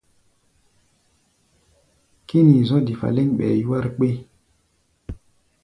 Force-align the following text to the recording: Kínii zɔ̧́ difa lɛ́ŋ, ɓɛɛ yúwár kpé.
Kínii 2.27 2.65
zɔ̧́ 2.69 2.83
difa 2.87 3.07
lɛ́ŋ, 3.15 3.29
ɓɛɛ 3.37 3.53
yúwár 3.61 3.85
kpé. 3.95 4.09